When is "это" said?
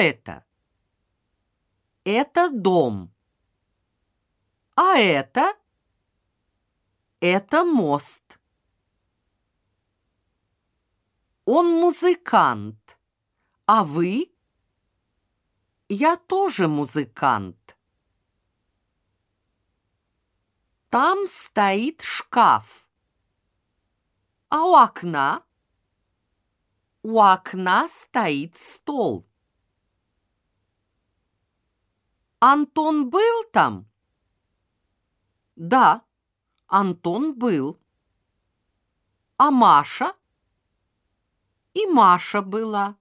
0.00-0.44, 2.04-2.50, 4.98-5.54, 7.20-7.64